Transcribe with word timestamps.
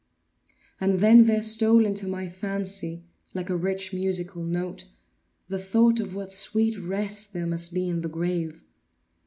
And 0.79 0.99
then 0.99 1.25
there 1.25 1.43
stole 1.43 1.85
into 1.85 2.07
my 2.07 2.27
fancy, 2.27 3.03
like 3.35 3.51
a 3.51 3.55
rich 3.55 3.93
musical 3.93 4.41
note, 4.41 4.85
the 5.47 5.59
thought 5.59 5.99
of 5.99 6.15
what 6.15 6.31
sweet 6.31 6.75
rest 6.79 7.33
there 7.33 7.45
must 7.45 7.71
be 7.71 7.87
in 7.87 8.01
the 8.01 8.09
grave. 8.09 8.63